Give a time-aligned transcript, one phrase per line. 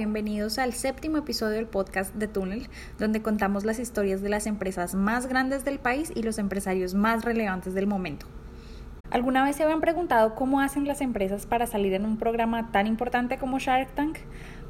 [0.00, 2.68] bienvenidos al séptimo episodio del podcast de Túnel,
[2.98, 7.22] donde contamos las historias de las empresas más grandes del país y los empresarios más
[7.22, 8.24] relevantes del momento.
[9.10, 12.86] ¿Alguna vez se habían preguntado cómo hacen las empresas para salir en un programa tan
[12.86, 14.20] importante como Shark Tank?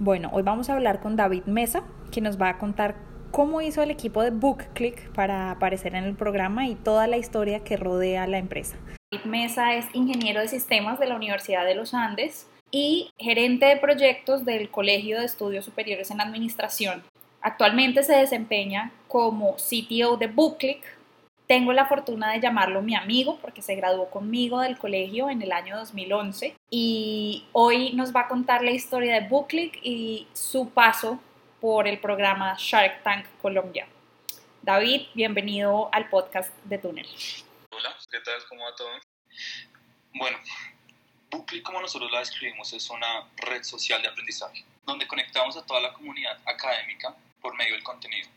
[0.01, 2.97] Bueno, hoy vamos a hablar con David Mesa, que nos va a contar
[3.31, 7.63] cómo hizo el equipo de BookClick para aparecer en el programa y toda la historia
[7.63, 8.75] que rodea a la empresa.
[9.13, 13.77] David Mesa es ingeniero de sistemas de la Universidad de los Andes y gerente de
[13.77, 17.03] proyectos del Colegio de Estudios Superiores en Administración.
[17.41, 20.85] Actualmente se desempeña como CTO de BookClick.
[21.47, 25.51] Tengo la fortuna de llamarlo mi amigo porque se graduó conmigo del colegio en el
[25.51, 31.19] año 2011 y hoy nos va a contar la historia de BookClick y su paso
[31.61, 33.87] por el programa Shark Tank Colombia.
[34.63, 37.07] David, bienvenido al podcast de Túnel.
[37.71, 38.41] Hola, ¿qué tal?
[38.49, 38.89] ¿Cómo va todo?
[40.15, 40.39] Bueno,
[41.31, 45.81] Bookly, como nosotros la describimos, es una red social de aprendizaje, donde conectamos a toda
[45.81, 48.29] la comunidad académica por medio del contenido.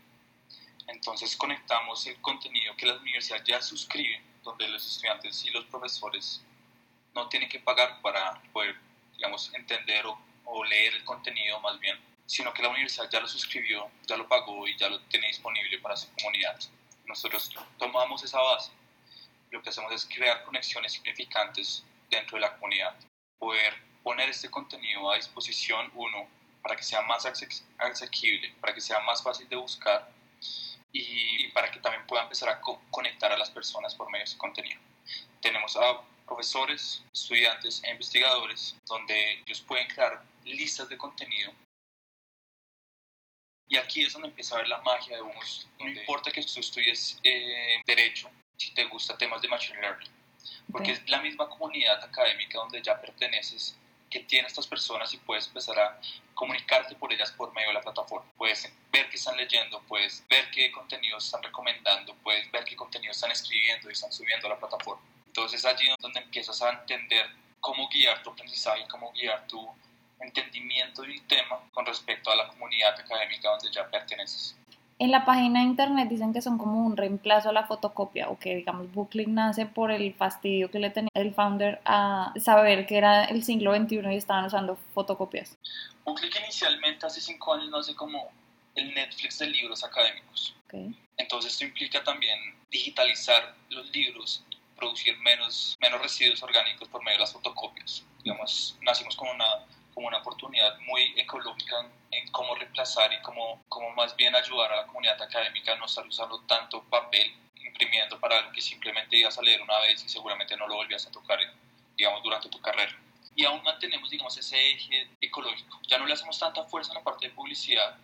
[0.88, 6.44] Entonces conectamos el contenido que la universidad ya suscribe, donde los estudiantes y los profesores
[7.16, 8.75] no tienen que pagar para poder,
[9.14, 13.27] digamos, entender o, o leer el contenido más bien, sino que la universidad ya lo
[13.27, 16.59] suscribió, ya lo pagó y ya lo tiene disponible para su comunidad.
[17.05, 17.49] Nosotros
[17.80, 18.71] tomamos esa base,
[19.49, 22.96] lo que hacemos es crear conexiones significantes dentro de la comunidad.
[23.40, 23.73] Poder
[24.04, 26.28] poner este contenido a disposición, uno,
[26.62, 30.10] para que sea más asequible, para que sea más fácil de buscar
[30.92, 34.38] y para que también pueda empezar a conectar a las personas por medio de este
[34.38, 34.80] contenido.
[35.42, 41.54] Tenemos a profesores, estudiantes e investigadores donde ellos pueden crear listas de contenido
[43.73, 45.67] y aquí es donde empieza a ver la magia de unos.
[45.80, 50.12] No importa que tú estudies eh, derecho, si te gusta temas de machine learning,
[50.72, 53.77] porque es la misma comunidad académica donde ya perteneces
[54.09, 55.99] que tiene estas personas y puedes empezar a
[56.36, 58.30] comunicarte por ellas por medio de la plataforma.
[58.37, 63.11] Puedes ver qué están leyendo, puedes ver qué contenido están recomendando, puedes ver qué contenido
[63.11, 65.02] están escribiendo y están subiendo a la plataforma.
[65.26, 67.27] Entonces allí es donde empiezas a entender
[67.59, 69.67] cómo guiar tu aprendizaje, cómo guiar tu
[70.20, 74.55] entendimiento del tema con respecto a la comunidad académica donde ya perteneces.
[74.99, 78.37] En la página de internet dicen que son como un reemplazo a la fotocopia o
[78.37, 82.98] que digamos Booklet nace por el fastidio que le tenía el founder a saber que
[82.98, 85.58] era el siglo XXI y estaban usando fotocopias.
[86.05, 88.30] Booklet inicialmente hace cinco años nace como
[88.76, 90.55] el Netflix de libros académicos.
[91.17, 92.39] Entonces esto implica también
[92.71, 94.43] digitalizar los libros
[94.76, 98.03] producir menos, menos residuos orgánicos por medio de las fotocopias.
[98.23, 99.45] Digamos, nacimos como una
[99.93, 101.87] como una oportunidad muy ecológica
[102.18, 105.86] en, cómo reemplazar y cómo, cómo más bien ayudar a la comunidad académica a no
[105.86, 107.36] estar usando tanto papel
[107.66, 111.06] imprimiendo para algo que simplemente ibas a leer una vez y seguramente no lo volvías
[111.08, 111.40] a tocar,
[111.98, 112.96] digamos, durante tu carrera.
[113.36, 115.80] Y aún mantenemos, digamos, ese eje ecológico.
[115.88, 117.98] Ya no le hacemos tanta fuerza en la parte de publicidad,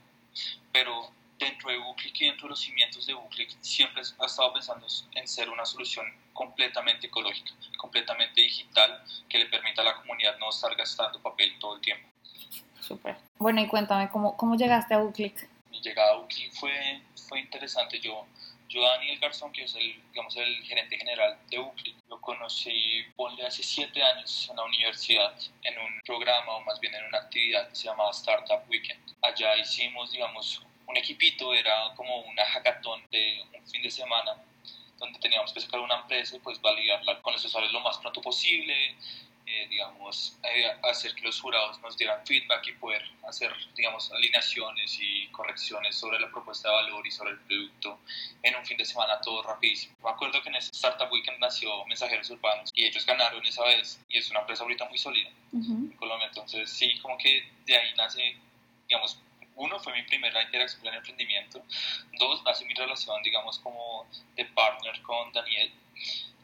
[0.72, 4.86] pero dentro de Buclic y dentro de los cimientos de Buclic siempre ha estado pensando
[5.14, 10.50] en ser una solución completamente ecológica, completamente digital, que le permita a la comunidad no
[10.50, 12.08] estar gastando papel todo el tiempo.
[12.82, 13.29] Súper.
[13.42, 15.48] Bueno, y cuéntame, ¿cómo, cómo llegaste a Buclic?
[15.72, 17.98] Mi llegada a Buclic fue, fue interesante.
[18.02, 18.28] Yo,
[18.68, 23.46] yo, Daniel Garzón, que es el, digamos, el gerente general de Buclic, lo conocí, ponle,
[23.46, 25.34] hace siete años en la universidad,
[25.64, 29.00] en un programa, o más bien en una actividad que se llamaba Startup Weekend.
[29.22, 34.36] Allá hicimos, digamos, un equipito, era como una hackathon de un fin de semana
[34.98, 38.22] donde teníamos que sacar una empresa y pues validarla con los usuarios lo más pronto
[38.22, 38.98] posible,
[39.52, 40.38] eh, digamos,
[40.84, 46.20] hacer que los jurados nos dieran feedback y poder hacer, digamos, alineaciones y correcciones sobre
[46.20, 48.00] la propuesta de valor y sobre el producto
[48.44, 49.96] en un fin de semana todo rapidísimo.
[50.04, 54.00] Me acuerdo que en ese Startup Weekend nació Mensajeros Urbanos y ellos ganaron esa vez
[54.08, 57.92] y es una empresa ahorita muy sólida en Colombia, entonces sí, como que de ahí
[57.96, 58.38] nace,
[58.88, 59.20] digamos,
[59.56, 61.62] uno, fue mi primera interacción con el emprendimiento.
[62.20, 64.06] Dos, nace mi relación, digamos, como
[64.36, 65.72] de partner con Daniel.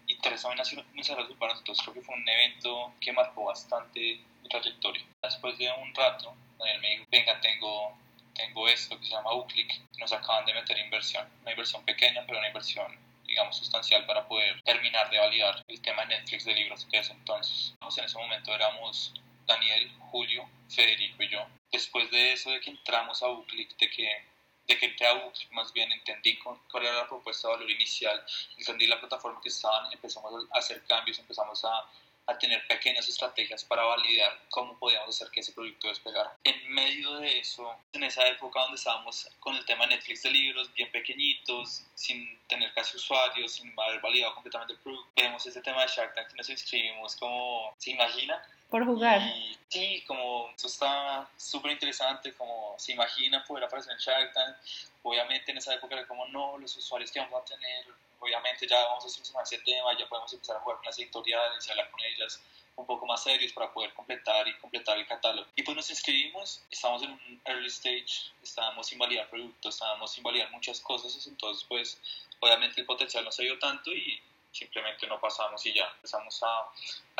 [0.08, 0.46] Y tres,
[0.94, 1.60] Mensajeros Urbanos.
[1.60, 5.04] Entonces creo que fue un evento que marcó bastante mi trayectoria.
[5.22, 7.98] Después de un rato, Daniel me dijo, venga, tengo,
[8.34, 9.82] tengo esto que se llama Uclick.
[9.98, 11.28] Nos acaban de meter inversión.
[11.42, 16.06] Una inversión pequeña, pero una inversión digamos, sustancial para poder terminar de validar el tema
[16.06, 17.74] de Netflix de libros que es entonces.
[17.82, 19.14] En ese momento éramos
[19.48, 21.46] Daniel, Julio, Federico y yo.
[21.72, 24.24] Después de eso, de que entramos a Buclic, de que,
[24.68, 28.26] de que entré a más bien entendí cuál era la propuesta de valor inicial,
[28.58, 31.86] entendí la plataforma que estaban, empezamos a hacer cambios, empezamos a
[32.28, 36.36] a tener pequeñas estrategias para validar cómo podíamos hacer que ese producto despegara.
[36.44, 40.32] En medio de eso, en esa época donde estábamos con el tema de Netflix de
[40.32, 45.62] libros, bien pequeñitos, sin tener casi usuarios, sin haber validado completamente el producto, vemos ese
[45.62, 48.42] tema de Shark Tank y nos inscribimos como, ¿se imagina?
[48.70, 49.22] Por jugar.
[49.70, 54.56] sí, como eso está súper interesante, como se imagina poder aparecer en Shark Tank.
[55.04, 57.86] Obviamente en esa época era como, no, los usuarios que vamos a tener,
[58.26, 61.68] obviamente ya vamos a solucionar ese tema, ya podemos empezar a jugar con las editoriales
[61.68, 62.42] y hablar con ellas
[62.76, 65.48] un poco más serios para poder completar y completar el catálogo.
[65.56, 70.24] Y pues nos inscribimos, estábamos en un early stage, estábamos sin validar productos, estábamos sin
[70.24, 72.02] validar muchas cosas, entonces pues
[72.40, 76.72] obviamente el potencial no se dio tanto y simplemente no pasamos y ya empezamos a,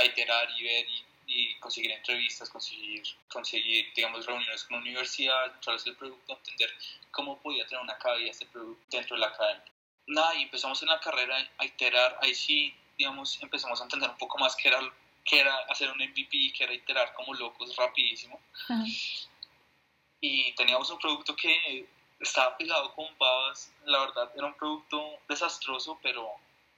[0.02, 0.86] a iterar y ver
[1.28, 6.72] y, conseguir entrevistas, conseguir, conseguir, digamos, reuniones con la universidad, el producto, entender
[7.10, 9.75] cómo podía tener una cabida este producto dentro de la academia
[10.08, 14.18] nada, y empezamos en la carrera a iterar, ahí sí, digamos, empezamos a entender un
[14.18, 14.80] poco más qué era,
[15.24, 18.40] qué era hacer un MVP, qué era iterar como locos rapidísimo.
[20.22, 21.88] Y teníamos un producto que
[22.20, 26.30] estaba pegado con babas, la verdad era un producto desastroso, pero,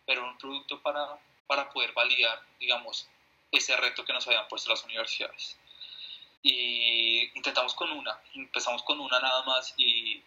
[0.06, 3.08] pero un producto para, para poder validar, digamos,
[3.52, 5.58] ese reto que nos habían puesto las universidades.
[6.42, 10.24] Y intentamos con una, empezamos con una nada más y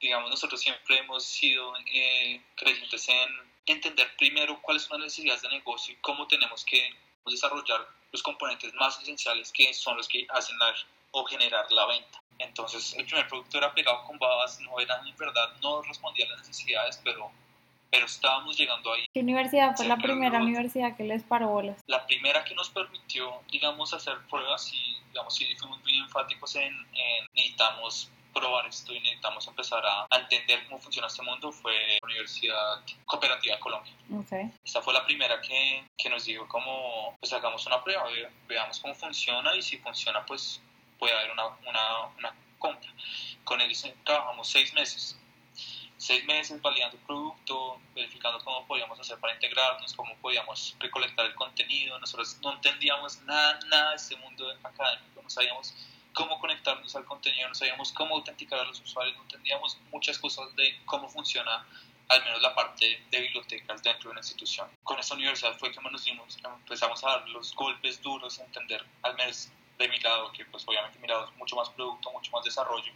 [0.00, 3.28] digamos, nosotros siempre hemos sido eh, creyentes en
[3.66, 6.90] entender primero cuáles son las necesidades de negocio y cómo tenemos que
[7.26, 10.74] desarrollar los componentes más esenciales que son los que hacen la,
[11.12, 12.20] o generar la venta.
[12.38, 16.30] Entonces, el primer producto era pegado con babas, no era en verdad, no respondía a
[16.30, 17.30] las necesidades, pero,
[17.90, 19.06] pero estábamos llegando ahí.
[19.12, 21.78] ¿Qué universidad fue la primera universidad que les paró bolas?
[21.86, 26.72] La primera que nos permitió, digamos, hacer pruebas y, digamos, sí fuimos muy enfáticos en,
[26.72, 32.06] en necesitamos probar esto y necesitamos empezar a, entender cómo funciona este mundo fue la
[32.06, 33.92] Universidad Cooperativa de Colombia.
[34.22, 34.50] Okay.
[34.64, 38.04] Esta fue la primera que, que nos dijo como, pues hagamos una prueba,
[38.46, 40.60] veamos cómo funciona y si funciona pues
[40.98, 42.92] puede haber una, una, una compra.
[43.44, 43.72] Con él
[44.04, 45.16] trabajamos seis meses
[46.00, 51.34] seis meses validando el producto, verificando cómo podíamos hacer para integrarnos, cómo podíamos recolectar el
[51.34, 51.98] contenido.
[51.98, 55.74] Nosotros no entendíamos nada, nada de este mundo académico, no sabíamos
[56.12, 60.54] cómo conectarnos al contenido, no sabíamos cómo autenticar a los usuarios, no entendíamos muchas cosas
[60.56, 61.66] de cómo funciona
[62.08, 64.68] al menos la parte de bibliotecas dentro de una institución.
[64.82, 68.84] Con esta universidad fue que nos dimos, empezamos a dar los golpes duros, a entender,
[69.02, 69.48] al menos
[69.78, 72.92] de mi lado, que pues obviamente mi lado es mucho más producto, mucho más desarrollo,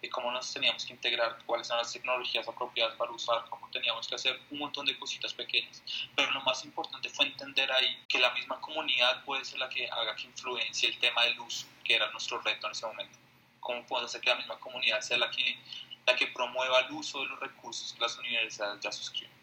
[0.00, 4.06] de cómo nos teníamos que integrar, cuáles eran las tecnologías apropiadas para usar, cómo teníamos
[4.06, 5.82] que hacer un montón de cositas pequeñas.
[6.14, 9.88] Pero lo más importante fue entender ahí que la misma comunidad puede ser la que
[9.90, 13.18] haga que influencie el tema del uso, que era nuestro reto en ese momento.
[13.60, 15.58] ¿Cómo podemos hacer que la misma comunidad sea la que,
[16.06, 19.36] la que promueva el uso de los recursos que las universidades ya suscriben?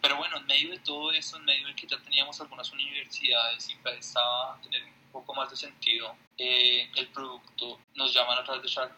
[0.00, 3.68] Pero bueno, en medio de todo eso, en medio de que ya teníamos algunas universidades
[3.68, 8.44] y empezaba a tener un poco más de sentido eh, el producto, nos llaman a
[8.44, 8.94] través de Shark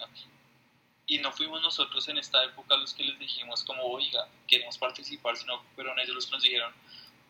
[1.10, 5.36] y no fuimos nosotros en esta época los que les dijimos como, oiga, queremos participar,
[5.36, 6.72] sino fueron ellos los que nos dijeron,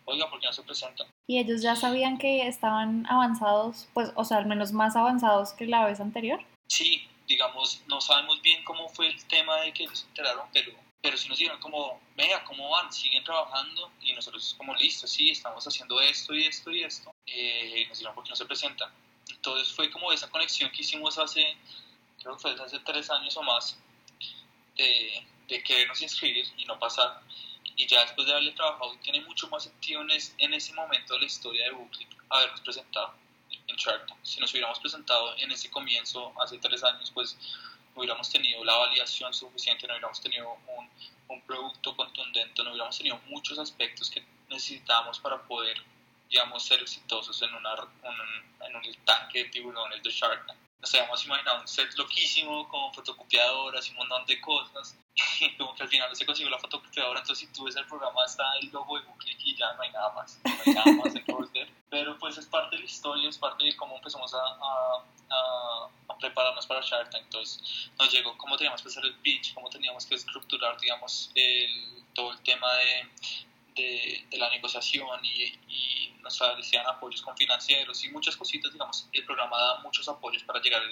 [0.05, 1.07] oiga, ¿por qué no se presentan?
[1.27, 5.65] ¿Y ellos ya sabían que estaban avanzados, pues, o sea, al menos más avanzados que
[5.65, 6.45] la vez anterior?
[6.69, 10.73] Sí, digamos, no sabemos bien cómo fue el tema de que ellos se enteraron, pero,
[11.01, 12.93] pero sí nos dijeron como, vea, ¿cómo van?
[12.93, 13.91] ¿Siguen trabajando?
[14.03, 17.15] Y nosotros como, listo, sí, estamos haciendo esto y esto y esto.
[17.25, 18.93] Eh, nos dijeron, ¿por qué no se presentan?
[19.31, 21.57] Entonces fue como esa conexión que hicimos hace
[22.21, 23.79] creo que fue hace tres años o más,
[24.77, 27.21] de, querernos inscribir y no pasar.
[27.77, 31.27] Y ya después de haberle trabajado, tiene mucho más sentido en, ese momento de la
[31.27, 33.15] historia de Booklet habernos presentado
[33.67, 37.37] en Shark Si nos hubiéramos presentado en ese comienzo, hace tres años, pues
[37.95, 40.57] no hubiéramos tenido la validación suficiente, no hubiéramos tenido
[41.29, 45.83] un, producto contundente, no hubiéramos tenido muchos aspectos que necesitábamos para poder,
[46.29, 50.47] digamos, ser exitosos en, una, un, en un tanque de tiburones de Shark
[50.81, 54.97] nos habíamos imaginado un set loquísimo con fotocopiadoras y un montón de cosas.
[55.41, 57.87] Y como que al final no se consiguió la fotocopiadora entonces si tú ves el
[57.87, 60.93] programa está el logo de Google y ya no hay nada más no hay nada
[60.93, 61.25] más en
[61.91, 66.19] pero pues es parte de la historia es parte de cómo empezamos a, a, a,
[66.19, 67.25] prepararnos para Shark Tank.
[67.25, 72.05] Entonces nos llegó cómo teníamos que hacer el pitch cómo teníamos que estructurar digamos el,
[72.15, 73.11] todo el tema de
[73.81, 79.09] de, de, la negociación y, y nos decían apoyos con financieros y muchas cositas, digamos,
[79.13, 80.83] el programa da muchos apoyos para llegar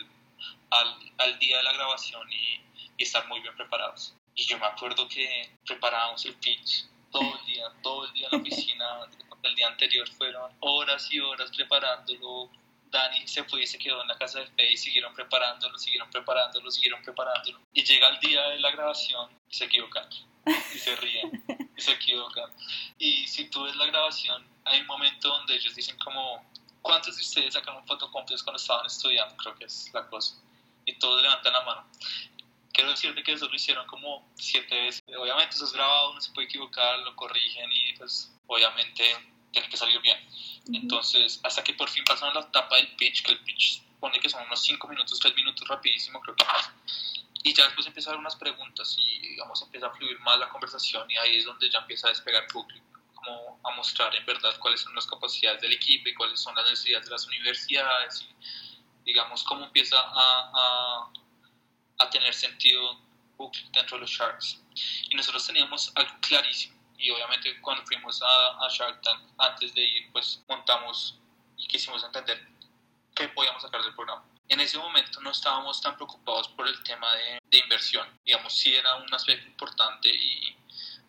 [0.71, 2.61] al, al, día de la grabación y,
[2.97, 4.15] y, estar muy bien preparados.
[4.35, 8.39] Y yo me acuerdo que preparábamos el pitch todo el día, todo el día en
[8.39, 8.85] la oficina,
[9.43, 12.51] el día anterior fueron horas y horas preparándolo.
[12.91, 16.09] Dani se fue y se quedó en la casa de Fe y siguieron preparándolo, siguieron
[16.11, 17.61] preparándolo, siguieron preparándolo.
[17.75, 20.09] Y llega el día de la grabación y se equivocan
[20.47, 21.45] y se ríen
[21.79, 22.51] y se equivocan.
[22.99, 26.45] Y si tú ves la grabación, hay un momento donde ellos dicen como,
[26.83, 29.37] ¿cuántos de ustedes sacaron fotocopias cuando estaban estudiando?
[29.37, 30.35] Creo que es la cosa.
[30.85, 31.87] Y todos levantan la mano.
[32.73, 35.03] Quiero decirte que eso lo hicieron como siete veces.
[35.17, 39.05] Obviamente eso es grabado, uno se puede equivocar, lo corrigen y pues obviamente
[39.53, 40.19] tiene que salir bien.
[40.73, 44.29] Entonces, hasta que por fin pasaron la etapa del pitch, que el pitch pone que
[44.29, 46.71] son unos 5 minutos, 3 minutos rapidísimo, creo que más.
[47.43, 51.17] Y ya después empiezan unas preguntas y, digamos, empieza a fluir más la conversación y
[51.17, 54.95] ahí es donde ya empieza a despegar público, como a mostrar en verdad cuáles son
[54.95, 59.65] las capacidades del equipo y cuáles son las necesidades de las universidades y, digamos, cómo
[59.65, 61.13] empieza a, a,
[61.99, 63.01] a tener sentido
[63.73, 64.61] dentro de los Sharks.
[65.09, 69.83] Y nosotros teníamos algo clarísimo y obviamente cuando fuimos a, a Shark Tank, antes de
[69.83, 71.17] ir, pues montamos
[71.57, 72.45] y quisimos entender
[73.15, 74.25] qué podíamos sacar del programa.
[74.49, 78.95] En ese momento no estábamos tan preocupados por el tema de, inversión, digamos, sí era
[78.97, 80.57] un aspecto importante y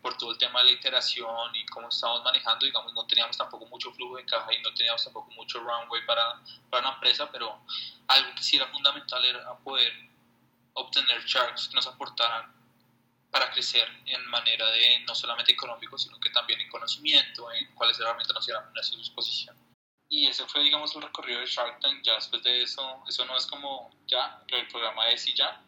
[0.01, 3.65] por todo el tema de la iteración y cómo estábamos manejando, digamos, no teníamos tampoco
[3.67, 7.62] mucho flujo de caja y no teníamos tampoco mucho runway para, para una empresa, pero
[8.08, 9.93] algo que sí era fundamental era poder
[10.74, 12.53] obtener sharks que nos aportaran
[13.31, 18.00] para crecer en manera de no solamente económico, sino que también en conocimiento, en cuáles
[18.00, 19.55] herramientas nos iban a su disposición.
[20.09, 22.01] Y ese fue, digamos, el recorrido de Shark Tank.
[22.03, 25.63] Ya después de eso, eso no es como ya, el programa es y ya,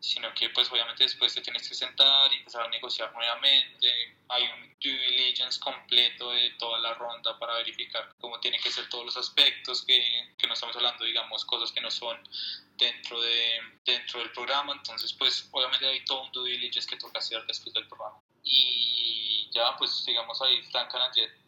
[0.00, 4.16] sino que, pues, obviamente después te tienes que sentar y empezar a negociar nuevamente.
[4.28, 8.88] Hay un due diligence completo de toda la ronda para verificar cómo tienen que ser
[8.88, 12.16] todos los aspectos, que, que no estamos hablando, digamos, cosas que no son
[12.78, 14.72] dentro, de, dentro del programa.
[14.72, 18.18] Entonces, pues, obviamente hay todo un due diligence que toca hacer después del programa.
[18.44, 21.47] Y ya, pues, digamos, ahí Frank Jet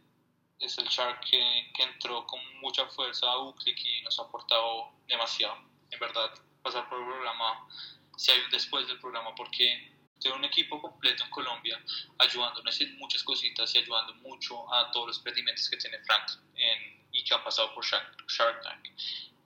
[0.61, 4.93] es el Shark que, que, entró con mucha fuerza a UCLIC y nos ha aportado
[5.07, 5.57] demasiado.
[5.91, 6.31] En verdad,
[6.63, 7.67] pasar por el programa,
[8.17, 9.91] si hay un después del programa, porque
[10.21, 11.83] tengo un equipo completo en Colombia
[12.19, 16.31] ayudándonos en muchas cositas y ayudando mucho a todos los emprendimientos que tiene Frank
[17.13, 18.89] y que han pasado por Shark, Shark Tank.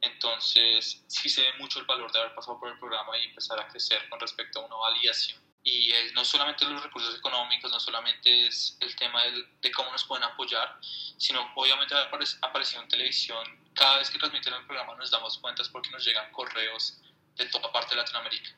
[0.00, 3.58] Entonces, sí se ve mucho el valor de haber pasado por el programa y empezar
[3.58, 5.43] a crecer con respecto a una validación.
[5.66, 10.24] Y no solamente los recursos económicos, no solamente es el tema de cómo nos pueden
[10.24, 10.78] apoyar,
[11.16, 13.72] sino obviamente haber aparecido en televisión.
[13.74, 16.98] Cada vez que transmiten el programa nos damos cuenta porque nos llegan correos
[17.36, 18.50] de toda parte de Latinoamérica.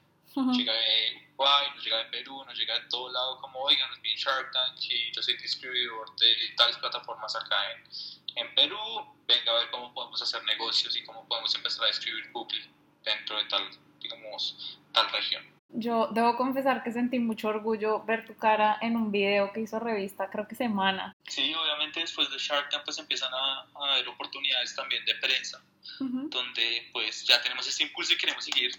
[0.53, 4.03] Llega de Uruguay, nos llega de Perú, nos llega de todo lado, como oigan, nos
[4.03, 7.89] viene Shark Tank y yo soy distribuidor de tales plataformas acá en,
[8.37, 12.31] en Perú, venga a ver cómo podemos hacer negocios y cómo podemos empezar a distribuir
[12.33, 12.69] Google
[13.03, 15.56] dentro de tal, digamos, tal región.
[15.69, 19.79] Yo debo confesar que sentí mucho orgullo ver tu cara en un video que hizo
[19.79, 21.15] revista, creo que semana.
[21.25, 25.63] Sí, obviamente después de Shark Tank pues empiezan a, a haber oportunidades también de prensa,
[25.99, 28.73] donde pues ya tenemos este impulso y queremos seguir,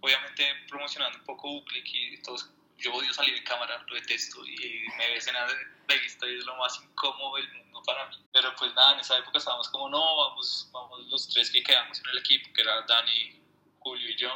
[0.00, 4.84] obviamente promocionando un poco Uclick y todos yo odio salir en cámara, lo detesto y
[4.98, 5.46] me ves en la
[5.88, 8.16] revista y es lo más incómodo del mundo para mí.
[8.32, 11.98] Pero pues nada, en esa época estábamos como, no, vamos, vamos los tres que quedamos
[12.00, 13.40] en el equipo, que era Dani,
[13.78, 14.30] Julio y yo,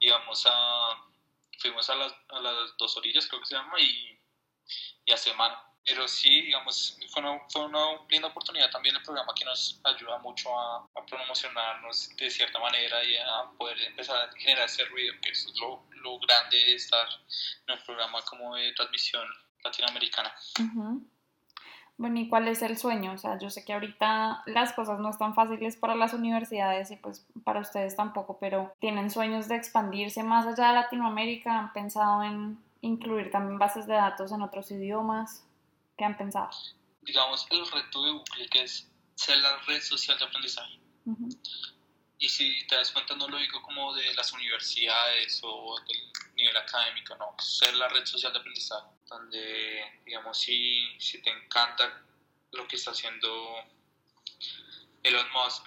[0.00, 1.04] íbamos a,
[1.58, 4.18] fuimos a las, a las dos orillas, creo que se llama, y,
[5.04, 5.62] y a semana.
[5.84, 10.18] Pero sí, digamos, fue una, fue una linda oportunidad también el programa que nos ayuda
[10.18, 15.30] mucho a, promocionarnos de cierta manera y a poder empezar a generar ese ruido, que
[15.30, 17.08] eso es lo, lo grande de estar
[17.66, 19.26] en un programa como de transmisión
[19.64, 20.32] latinoamericana.
[22.00, 23.12] Bueno, ¿y cuál es el sueño?
[23.12, 26.96] O sea, yo sé que ahorita las cosas no están fáciles para las universidades y
[26.96, 31.58] pues para ustedes tampoco, pero ¿tienen sueños de expandirse más allá de Latinoamérica?
[31.58, 35.44] ¿Han pensado en incluir también bases de datos en otros idiomas?
[35.98, 36.48] ¿Qué han pensado?
[37.02, 40.80] Digamos, el reto de Google que es ser la red social de aprendizaje.
[42.22, 46.54] Y si te das cuenta, no lo digo como de las universidades o del nivel
[46.54, 52.02] académico, no, ser la red social de aprendizaje, donde, digamos, si, si te encanta
[52.52, 53.64] lo que está haciendo
[55.02, 55.66] Elon Musk,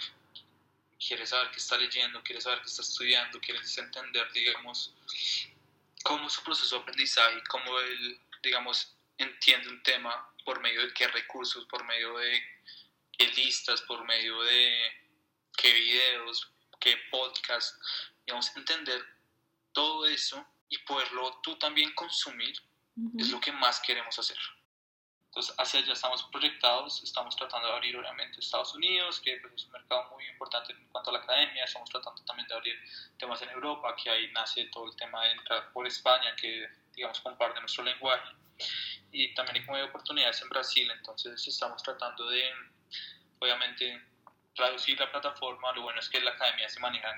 [1.00, 4.94] quieres saber qué está leyendo, quieres saber qué está estudiando, quieres entender, digamos,
[6.04, 10.94] cómo es su proceso de aprendizaje, cómo él, digamos, entiende un tema por medio de
[10.94, 12.40] qué recursos, por medio de
[13.18, 15.03] qué listas, por medio de
[15.64, 17.82] qué videos, qué podcast,
[18.26, 19.02] digamos, entender
[19.72, 22.54] todo eso y poderlo tú también consumir
[23.18, 24.38] es lo que más queremos hacer.
[25.28, 29.66] Entonces, hacia allá estamos proyectados, estamos tratando de abrir obviamente Estados Unidos, que pues, es
[29.66, 32.76] un mercado muy importante en cuanto a la academia, estamos tratando también de abrir
[33.18, 37.20] temas en Europa, que ahí nace todo el tema de entrar por España, que digamos
[37.22, 38.36] comparte nuestro lenguaje
[39.12, 42.44] y también hay como oportunidades en Brasil, entonces estamos tratando de,
[43.40, 44.13] obviamente,
[44.56, 47.10] traducir la plataforma, lo bueno es que la academia se maneja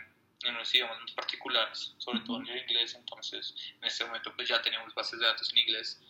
[0.44, 4.48] en unos idiomas muy particulares, sobre todo en el inglés, entonces en este momento pues
[4.48, 6.01] ya tenemos bases de datos en inglés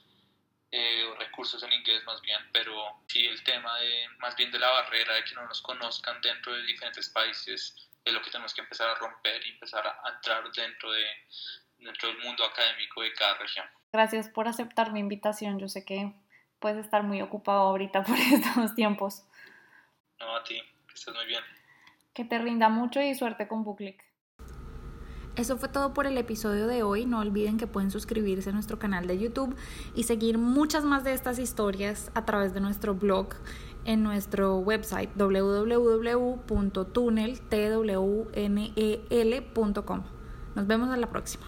[0.71, 2.73] eh, recursos en inglés más bien, pero
[3.07, 6.53] sí el tema de más bien de la barrera de que no nos conozcan dentro
[6.53, 10.43] de diferentes países es lo que tenemos que empezar a romper y empezar a entrar
[10.51, 11.05] dentro, de,
[11.77, 13.65] dentro del mundo académico de cada región.
[13.91, 15.59] Gracias por aceptar mi invitación.
[15.59, 16.13] Yo sé que
[16.59, 19.23] puedes estar muy ocupado ahorita por estos tiempos.
[20.19, 20.61] No, a ti,
[20.95, 21.43] que estés muy bien.
[22.13, 24.01] Que te rinda mucho y suerte con Booklick.
[25.35, 27.05] Eso fue todo por el episodio de hoy.
[27.05, 29.53] No olviden que pueden suscribirse a nuestro canal de YouTube
[29.93, 33.35] y seguir muchas más de estas historias a través de nuestro blog
[33.83, 36.43] en nuestro website www.tunnel.com.
[40.55, 41.45] Nos vemos en la próxima.